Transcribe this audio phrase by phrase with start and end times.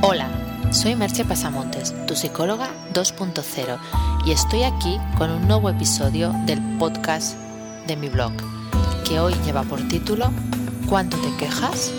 [0.00, 0.30] Hola,
[0.70, 3.80] soy Merche Pasamontes, tu psicóloga 2.0,
[4.24, 7.36] y estoy aquí con un nuevo episodio del podcast
[7.88, 8.32] de mi blog,
[9.04, 10.30] que hoy lleva por título
[10.88, 11.92] ¿Cuánto te quejas?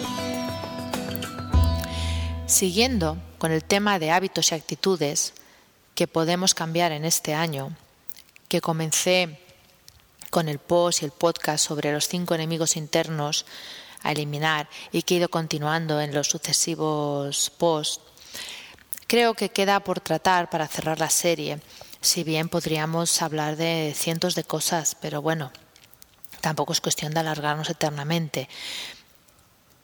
[2.46, 5.34] Siguiendo con el tema de hábitos y actitudes
[5.93, 7.75] que podemos cambiar en este año,
[8.47, 9.41] que comencé
[10.29, 13.45] con el post y el podcast sobre los cinco enemigos internos
[14.04, 18.02] a eliminar y que he ido continuando en los sucesivos posts,
[19.07, 21.59] creo que queda por tratar para cerrar la serie,
[22.02, 25.52] si bien podríamos hablar de cientos de cosas, pero bueno,
[26.41, 28.48] tampoco es cuestión de alargarnos eternamente.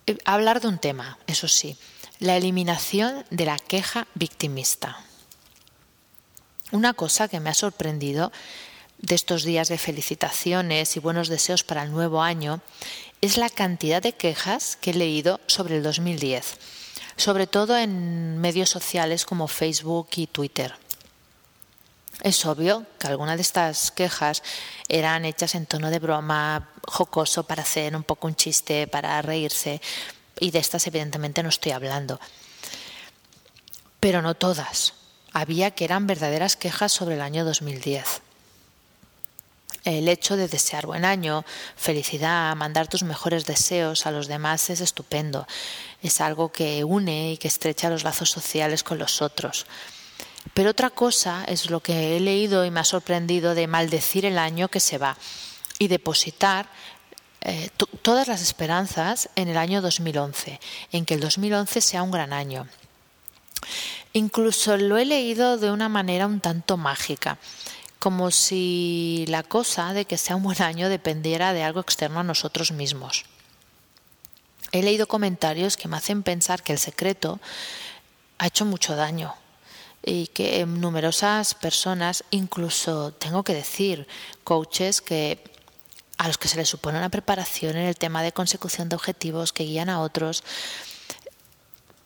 [0.08, 1.78] Eh, hablar de un tema, eso sí,
[2.20, 4.98] la eliminación de la queja victimista.
[6.72, 8.32] Una cosa que me ha sorprendido
[9.00, 12.62] de estos días de felicitaciones y buenos deseos para el nuevo año
[13.22, 16.58] es la cantidad de quejas que he leído sobre el 2010,
[17.18, 20.76] sobre todo en medios sociales como Facebook y Twitter.
[22.22, 24.42] Es obvio que algunas de estas quejas
[24.88, 29.82] eran hechas en tono de broma, jocoso, para hacer un poco un chiste, para reírse,
[30.40, 32.20] y de estas evidentemente no estoy hablando.
[34.00, 34.94] Pero no todas.
[35.34, 38.25] Había que eran verdaderas quejas sobre el año 2010
[39.86, 44.82] el hecho de desear buen año, felicidad, mandar tus mejores deseos a los demás es
[44.82, 45.48] estupendo.
[46.02, 49.68] Es algo que une y que estrecha los lazos sociales con los otros.
[50.54, 54.38] Pero otra cosa es lo que he leído y me ha sorprendido de maldecir el
[54.38, 55.18] año que se va
[55.80, 56.68] y depositar
[57.42, 57.70] eh,
[58.02, 60.60] todas las esperanzas en el año 2011,
[60.92, 62.68] en que el 2011 sea un gran año.
[64.14, 67.38] Incluso lo he leído de una manera un tanto mágica
[68.06, 72.24] como si la cosa de que sea un buen año dependiera de algo externo a
[72.24, 73.26] nosotros mismos.
[74.72, 77.40] He leído comentarios que me hacen pensar que el secreto
[78.38, 79.34] ha hecho mucho daño
[80.04, 84.08] y que numerosas personas, incluso tengo que decir,
[84.44, 85.44] coaches que
[86.20, 89.52] a los que se les supone una preparación en el tema de consecución de objetivos
[89.52, 90.44] que guían a otros,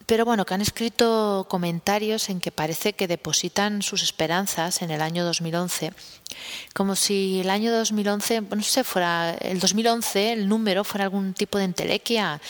[0.10, 5.04] pero bueno, que han escrito comentarios en que parece que depositan sus esperanzas en el
[5.04, 5.94] año 2011,
[6.74, 11.60] como si el año 2011, no sé, fuera el 2011, el número fuera algún tipo
[11.60, 12.42] de entelequia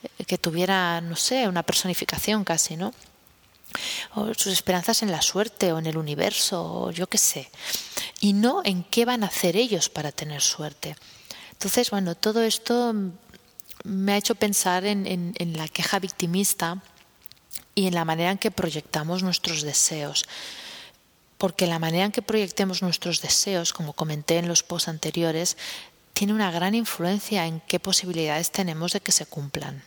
[0.00, 2.94] eh, que tuviera, no sé, una personificación casi, ¿no?
[4.14, 7.50] O sus esperanzas en la suerte o en el universo, o yo qué sé,
[8.20, 10.94] y no en qué van a hacer ellos para tener suerte.
[11.50, 12.94] Entonces, bueno, todo esto
[13.82, 16.80] me ha hecho pensar en, en la queja victimista
[17.78, 20.26] y en la manera en que proyectamos nuestros deseos.
[21.38, 25.56] Porque la manera en que proyectemos nuestros deseos, como comenté en los posts anteriores,
[26.12, 29.84] tiene una gran influencia en qué posibilidades tenemos de que se cumplan.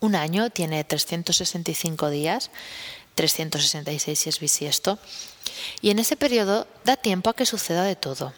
[0.00, 2.50] Un año tiene 365 días,
[3.16, 4.98] 366 si es bisiesto,
[5.82, 8.32] y en ese periodo da tiempo a que suceda de todo.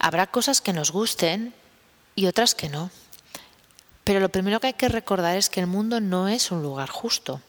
[0.00, 1.54] Habrá cosas que nos gusten
[2.16, 2.90] y otras que no.
[4.08, 6.88] Pero lo primero que hay que recordar es que el mundo no es un lugar
[6.88, 7.42] justo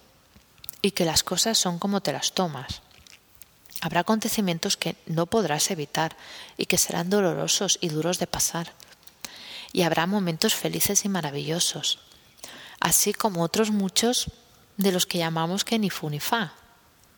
[0.81, 2.81] y que las cosas son como te las tomas.
[3.79, 6.17] Habrá acontecimientos que no podrás evitar
[6.57, 8.73] y que serán dolorosos y duros de pasar.
[9.71, 11.99] Y habrá momentos felices y maravillosos,
[12.81, 14.29] así como otros muchos
[14.75, 16.55] de los que llamamos que ni fu ni fa.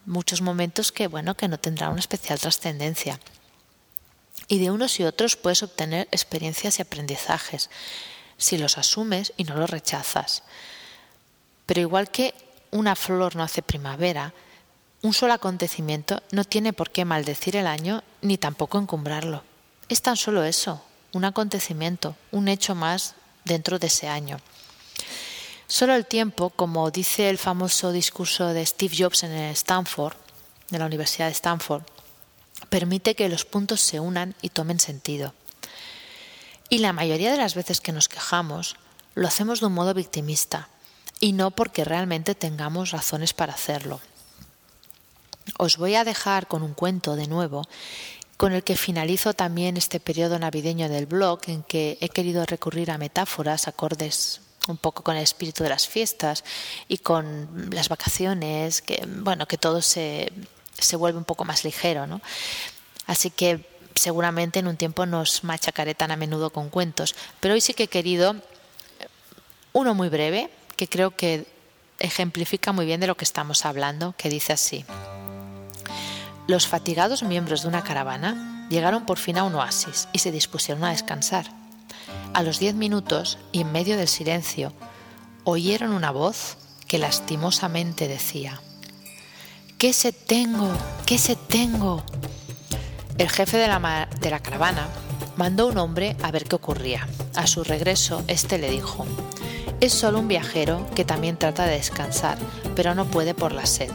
[0.06, 3.20] Muchos momentos que, bueno, que no tendrán una especial trascendencia.
[4.48, 7.72] Y de unos y otros puedes obtener experiencias y aprendizajes
[8.42, 10.44] si los asumes y no los rechazas.
[11.66, 12.34] Pero igual que
[12.72, 14.34] una flor no hace primavera,
[15.04, 19.44] un solo acontecimiento no tiene por qué maldecir el año ni tampoco encumbrarlo.
[19.90, 23.16] Es tan solo eso, un acontecimiento, un hecho más
[23.46, 24.40] dentro de ese año.
[25.68, 30.16] Solo el tiempo, como dice el famoso discurso de Steve Jobs en Stanford,
[30.70, 31.84] de la Universidad de Stanford,
[32.70, 35.34] permite que los puntos se unan y tomen sentido.
[36.72, 38.78] Y la mayoría de las veces que nos quejamos
[39.14, 40.70] lo hacemos de un modo victimista
[41.20, 44.00] y no porque realmente tengamos razones para hacerlo.
[45.58, 47.68] Os voy a dejar con un cuento de nuevo
[48.38, 52.90] con el que finalizo también este periodo navideño del blog en que he querido recurrir
[52.90, 56.46] a metáforas acordes un poco con el espíritu de las fiestas
[56.88, 60.32] y con las vacaciones, que bueno, que todo se,
[60.80, 62.22] se vuelve un poco más ligero, ¿no?
[63.08, 63.71] Así que
[64.02, 67.84] seguramente en un tiempo nos machacaré tan a menudo con cuentos, pero hoy sí que
[67.84, 68.36] he querido
[69.74, 71.46] uno muy breve, que creo que
[72.00, 74.86] ejemplifica muy bien de lo que estamos hablando, que dice así.
[76.48, 80.84] Los fatigados miembros de una caravana llegaron por fin a un oasis y se dispusieron
[80.84, 81.46] a descansar.
[82.34, 84.74] A los diez minutos, y en medio del silencio,
[85.44, 86.58] oyeron una voz
[86.88, 88.62] que lastimosamente decía,
[89.78, 90.74] ¿qué se tengo?
[91.06, 92.04] ¿Qué se tengo?
[93.22, 94.88] El jefe de la, caravana
[95.38, 97.08] mandó un hombre a ver qué ocurría.
[97.36, 99.06] A su regreso, este le dijo,
[99.80, 102.40] es solo un viajero que también trata de descansar,
[102.76, 103.92] pero no puede por la sed.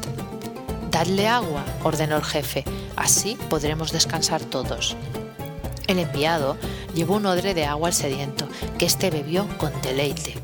[0.92, 2.62] Dadle agua, ordenó el jefe,
[2.94, 4.96] así podremos descansar todos.
[5.88, 6.56] El enviado
[6.94, 8.46] llevó un odre de agua al sediento,
[8.78, 10.36] que éste bebió con deleite.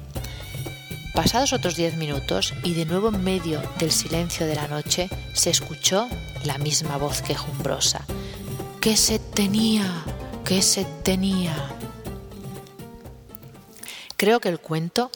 [1.15, 5.51] Pasados otros diez minutos, y de nuevo en medio del silencio de la noche, se
[5.51, 6.09] escuchó
[6.43, 8.05] la misma voz quejumbrosa.
[8.83, 10.03] ¿Qué se tenía?
[10.45, 11.55] ¿Qué se tenía?
[14.17, 15.13] Creo que el cuento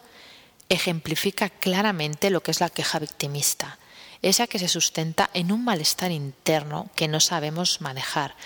[0.69, 3.81] ejemplifica claramente lo que es la queja victimista,
[4.23, 8.37] esa que se sustenta en un malestar interno que no sabemos manejar,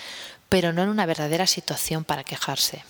[0.49, 2.83] pero no en una verdadera situación para quejarse.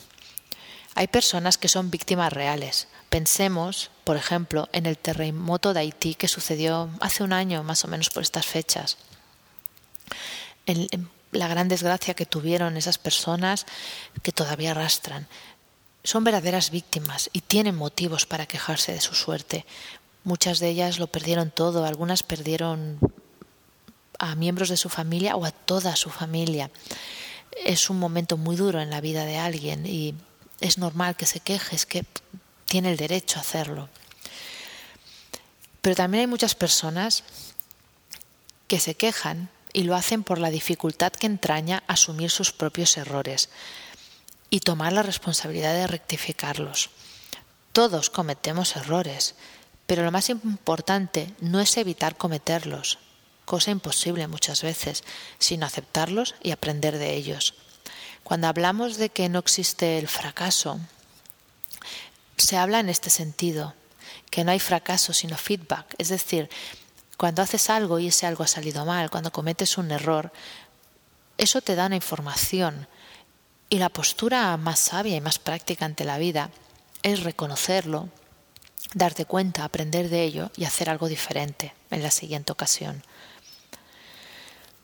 [0.95, 2.87] Hay personas que son víctimas reales.
[3.09, 7.89] Pensemos, por ejemplo, en el terremoto de Haití que sucedió hace un año, más o
[7.89, 8.97] menos por estas fechas.
[11.31, 13.65] La gran desgracia que tuvieron esas personas
[14.23, 15.27] que todavía arrastran.
[16.03, 19.65] Son verdaderas víctimas y tienen motivos para quejarse de su suerte.
[20.23, 22.99] Muchas de ellas lo perdieron todo, algunas perdieron
[24.19, 26.69] a miembros de su familia o a toda su familia
[27.57, 30.15] es un momento muy duro en la vida de alguien y
[30.59, 32.05] es normal que se queje, es que
[32.65, 33.89] tiene el derecho a hacerlo.
[35.81, 37.23] Pero también hay muchas personas
[38.67, 43.49] que se quejan y lo hacen por la dificultad que entraña asumir sus propios errores
[44.49, 46.89] y tomar la responsabilidad de rectificarlos.
[47.71, 49.35] Todos cometemos errores,
[49.87, 52.99] pero lo más importante no es evitar cometerlos,
[53.45, 55.03] cosa imposible muchas veces,
[55.39, 57.53] sino aceptarlos y aprender de ellos.
[58.23, 60.79] Cuando hablamos de que no existe el fracaso,
[62.37, 63.73] se habla en este sentido,
[64.29, 66.49] que no hay fracaso sino feedback, es decir,
[67.17, 70.31] cuando haces algo y ese algo ha salido mal, cuando cometes un error,
[71.37, 72.87] eso te da una información
[73.69, 76.51] y la postura más sabia y más práctica ante la vida
[77.03, 78.09] es reconocerlo,
[78.93, 83.03] darte cuenta, aprender de ello y hacer algo diferente en la siguiente ocasión.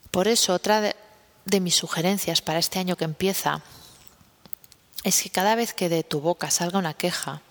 [0.09, 3.61] Por eso, otra de, mis sugerencias para este año que empieza
[5.03, 7.41] es que cada vez que de tu boca salga una queja,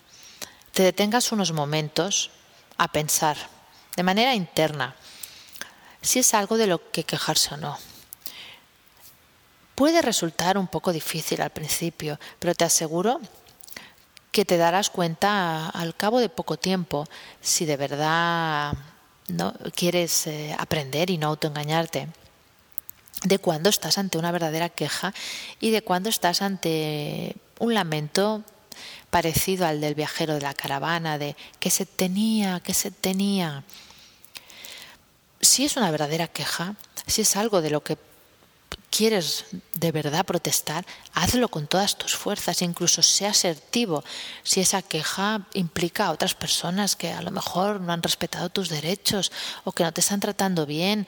[0.73, 2.31] te detengas unos momentos
[2.77, 3.37] a pensar
[3.97, 4.95] de manera interna
[6.01, 7.77] si es algo de lo que quejarse o no.
[9.75, 13.19] Puede resultar un poco difícil al principio, pero te aseguro
[14.31, 17.07] que te darás cuenta al cabo de poco tiempo
[17.41, 18.73] si de verdad
[19.27, 22.07] no quieres eh, aprender y no autoengañarte
[23.23, 25.13] de cuando estás ante una verdadera queja
[25.59, 28.43] y de cuando estás ante un lamento
[29.09, 33.63] parecido al del viajero de la caravana, de que se tenía, que se tenía.
[35.41, 36.75] Si es una verdadera queja,
[37.05, 37.97] si es algo de lo que
[38.89, 39.45] quieres
[39.75, 44.03] de verdad protestar, hazlo con todas tus fuerzas, incluso sea asertivo.
[44.43, 48.69] Si esa queja implica a otras personas que a lo mejor no han respetado tus
[48.69, 49.31] derechos
[49.63, 51.07] o que no te están tratando bien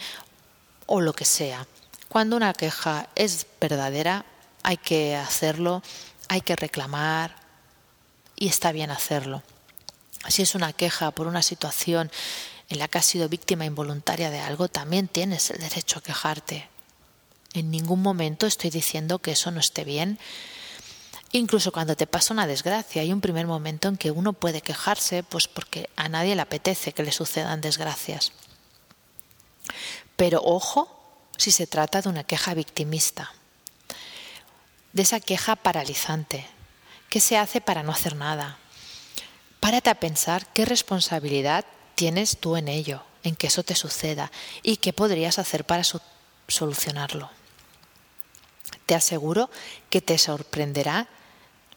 [0.86, 1.68] o lo que sea.
[2.08, 4.26] Cuando una queja es verdadera,
[4.64, 5.84] hay que hacerlo,
[6.28, 7.36] hay que reclamar
[8.40, 9.44] y está bien hacerlo.
[10.30, 12.10] Si es una queja por una situación
[12.70, 16.70] en la que has sido víctima involuntaria de algo, también tienes el derecho a quejarte.
[17.54, 20.20] En ningún momento estoy diciendo que eso no esté bien.
[21.32, 25.22] Incluso cuando te pasa una desgracia, hay un primer momento en que uno puede quejarse,
[25.24, 28.32] pues porque a nadie le apetece que le sucedan desgracias.
[30.16, 30.96] Pero ojo
[31.38, 33.34] si se trata de una queja victimista,
[34.94, 36.48] de esa queja paralizante.
[37.10, 38.60] ¿Qué se hace para no hacer nada?
[39.60, 44.78] Párate a pensar qué responsabilidad tienes tú en ello, en que eso te suceda y
[44.78, 45.84] qué podrías hacer para
[46.48, 47.32] solucionarlo.
[48.86, 49.50] Te aseguro
[49.90, 51.08] que te sorprenderá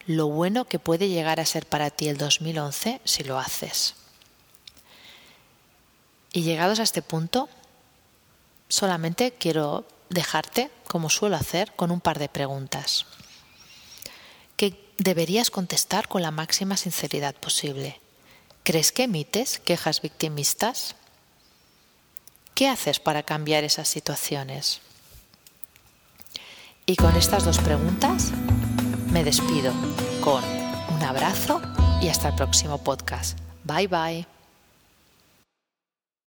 [0.07, 3.95] lo bueno que puede llegar a ser para ti el 2011 si lo haces.
[6.33, 7.49] Y llegados a este punto,
[8.69, 13.07] solamente quiero dejarte, como suelo hacer, con un par de preguntas
[14.63, 18.01] que deberías contestar con la máxima sinceridad posible.
[18.63, 20.95] ¿Crees que emites quejas victimistas?
[22.55, 24.81] ¿Qué haces para cambiar esas situaciones?
[26.87, 28.33] Y con estas dos preguntas
[29.11, 29.73] me despido
[30.21, 30.43] con
[30.95, 31.61] un abrazo
[32.01, 33.39] y hasta el próximo podcast.
[33.65, 34.32] Bye bye.